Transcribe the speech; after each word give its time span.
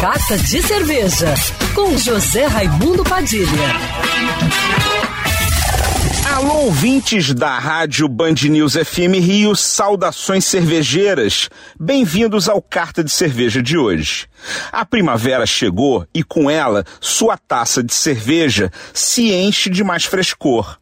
Carta 0.00 0.38
de 0.38 0.62
Cerveja, 0.62 1.34
com 1.74 1.94
José 1.98 2.46
Raimundo 2.46 3.04
Padilha. 3.04 3.46
Alô, 6.34 6.54
ouvintes 6.64 7.34
da 7.34 7.58
Rádio 7.58 8.08
Band 8.08 8.36
News 8.48 8.72
FM 8.76 9.20
Rio, 9.20 9.54
saudações 9.54 10.46
cervejeiras. 10.46 11.50
Bem-vindos 11.78 12.48
ao 12.48 12.62
Carta 12.62 13.04
de 13.04 13.10
Cerveja 13.10 13.62
de 13.62 13.76
hoje. 13.76 14.26
A 14.72 14.86
primavera 14.86 15.44
chegou 15.44 16.06
e 16.14 16.24
com 16.24 16.50
ela 16.50 16.82
sua 16.98 17.36
taça 17.36 17.82
de 17.82 17.92
cerveja 17.92 18.72
se 18.94 19.30
enche 19.30 19.68
de 19.68 19.84
mais 19.84 20.06
frescor. 20.06 20.78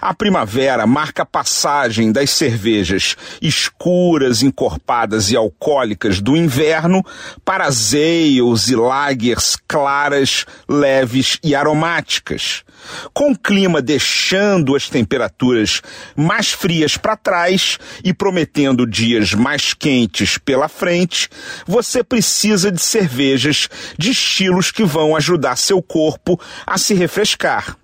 A 0.00 0.14
primavera 0.14 0.86
marca 0.86 1.22
a 1.22 1.26
passagem 1.26 2.12
das 2.12 2.30
cervejas 2.30 3.16
escuras, 3.40 4.42
encorpadas 4.42 5.30
e 5.30 5.36
alcoólicas 5.36 6.20
do 6.20 6.36
inverno 6.36 7.04
para 7.44 7.66
as 7.66 7.92
e 7.92 8.74
lagers 8.74 9.56
claras, 9.68 10.46
leves 10.68 11.38
e 11.42 11.54
aromáticas. 11.54 12.64
Com 13.12 13.32
o 13.32 13.38
clima 13.38 13.82
deixando 13.82 14.74
as 14.74 14.88
temperaturas 14.88 15.82
mais 16.16 16.50
frias 16.50 16.96
para 16.96 17.16
trás 17.16 17.78
e 18.02 18.14
prometendo 18.14 18.86
dias 18.86 19.34
mais 19.34 19.74
quentes 19.74 20.38
pela 20.38 20.68
frente, 20.68 21.28
você 21.66 22.02
precisa 22.02 22.70
de 22.70 22.80
cervejas 22.80 23.68
de 23.98 24.10
estilos 24.10 24.70
que 24.70 24.84
vão 24.84 25.14
ajudar 25.14 25.56
seu 25.56 25.82
corpo 25.82 26.40
a 26.66 26.78
se 26.78 26.94
refrescar. 26.94 27.79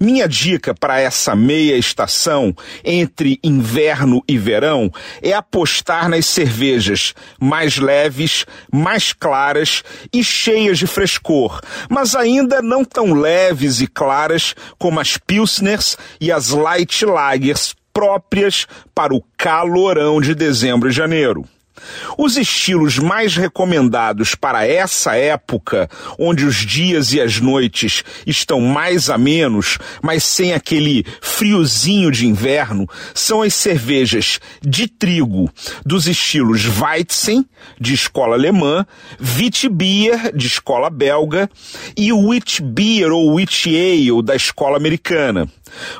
Minha 0.00 0.28
dica 0.28 0.74
para 0.74 1.00
essa 1.00 1.34
meia 1.34 1.76
estação 1.76 2.54
entre 2.84 3.38
inverno 3.42 4.22
e 4.28 4.38
verão 4.38 4.90
é 5.22 5.32
apostar 5.32 6.08
nas 6.08 6.26
cervejas 6.26 7.14
mais 7.40 7.78
leves, 7.78 8.46
mais 8.72 9.12
claras 9.12 9.82
e 10.12 10.22
cheias 10.22 10.78
de 10.78 10.86
frescor, 10.86 11.60
mas 11.88 12.14
ainda 12.14 12.62
não 12.62 12.84
tão 12.84 13.12
leves 13.12 13.80
e 13.80 13.86
claras 13.86 14.54
como 14.78 15.00
as 15.00 15.16
Pilsners 15.16 15.96
e 16.20 16.30
as 16.30 16.50
Light 16.50 17.04
Lagers 17.04 17.74
próprias 17.92 18.66
para 18.94 19.14
o 19.14 19.22
calorão 19.36 20.20
de 20.20 20.34
dezembro 20.34 20.88
e 20.88 20.92
janeiro. 20.92 21.44
Os 22.16 22.36
estilos 22.36 22.98
mais 22.98 23.36
recomendados 23.36 24.34
para 24.34 24.66
essa 24.66 25.14
época, 25.16 25.88
onde 26.18 26.44
os 26.44 26.56
dias 26.56 27.12
e 27.12 27.20
as 27.20 27.40
noites 27.40 28.02
estão 28.26 28.60
mais 28.60 29.10
amenos, 29.10 29.78
mas 30.02 30.24
sem 30.24 30.52
aquele 30.52 31.04
friozinho 31.20 32.10
de 32.10 32.26
inverno, 32.26 32.88
são 33.14 33.42
as 33.42 33.54
cervejas 33.54 34.40
de 34.62 34.88
trigo 34.88 35.50
dos 35.84 36.06
estilos 36.06 36.66
Weizen, 36.66 37.44
de 37.80 37.94
escola 37.94 38.34
alemã, 38.34 38.86
Witbier, 39.20 40.36
de 40.36 40.46
escola 40.46 40.90
belga, 40.90 41.48
e 41.96 42.12
Witbier 42.12 43.10
ou 43.12 43.34
Wit 43.34 43.68
Ale, 43.68 44.22
da 44.22 44.34
escola 44.34 44.76
americana. 44.76 45.48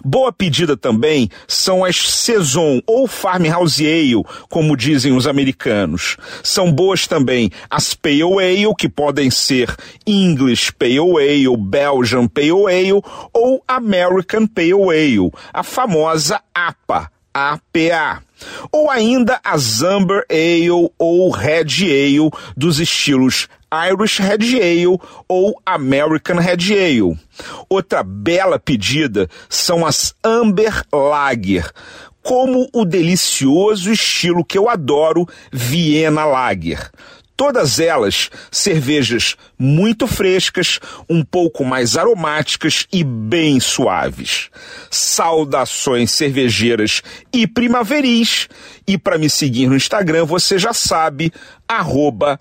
Boa 0.05 0.33
pedida 0.33 0.77
também 0.77 1.29
são 1.47 1.85
as 1.85 1.97
Saison 1.97 2.81
ou 2.87 3.07
Farmhouse 3.07 3.85
Ale, 3.85 4.25
como 4.49 4.77
dizem 4.77 5.13
os 5.13 5.27
americanos. 5.27 6.17
São 6.43 6.73
boas 6.73 7.07
também 7.07 7.51
as 7.71 7.95
Pale 7.95 8.23
Ale, 8.23 8.75
que 8.77 8.89
podem 8.89 9.31
ser 9.31 9.75
English 10.07 10.73
Pale 10.73 10.99
Ale, 10.99 11.57
Belgian 11.57 12.27
Pale 12.27 12.67
Ale 12.67 13.03
ou 13.33 13.63
American 13.67 14.47
Pale 14.47 14.73
Ale, 14.73 15.31
a 15.53 15.63
famosa 15.63 16.41
APA. 16.55 17.11
APA. 17.33 18.23
Ou 18.73 18.91
ainda 18.91 19.41
a 19.45 19.55
Amber 19.85 20.25
Ale 20.31 20.91
ou 20.99 21.31
Red 21.31 21.83
Ale 21.83 22.31
dos 22.57 22.79
estilos 22.81 23.49
Irish 23.73 24.19
Red 24.19 24.57
Ale 24.57 24.99
ou 25.29 25.61
American 25.65 26.37
Red 26.37 26.73
Ale. 26.73 27.19
Outra 27.69 28.03
bela 28.03 28.59
pedida 28.59 29.29
são 29.49 29.85
as 29.85 30.15
Amber 30.25 30.83
Lager, 30.93 31.71
como 32.23 32.69
o 32.73 32.85
delicioso 32.85 33.93
estilo 33.93 34.45
que 34.45 34.59
eu 34.59 34.69
adoro, 34.69 35.27
Viena 35.53 36.25
Lager. 36.25 36.91
Todas 37.39 37.79
elas 37.79 38.31
cervejas 38.51 39.37
muito 39.57 40.09
frescas, 40.09 40.81
um 41.09 41.25
pouco 41.25 41.65
mais 41.65 41.97
aromáticas 41.97 42.85
e 42.93 43.05
bem 43.05 43.61
suaves. 43.61 44.51
Saudações 44.91 46.11
cervejeiras 46.11 47.01
e 47.33 47.47
primaveris. 47.47 48.49
E 48.85 48.99
para 48.99 49.17
me 49.17 49.31
seguir 49.31 49.69
no 49.69 49.77
Instagram, 49.77 50.25
você 50.25 50.59
já 50.59 50.73
sabe, 50.73 51.33
arroba 51.69 52.41